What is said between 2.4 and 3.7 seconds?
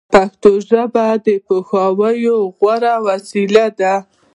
غوره وسیله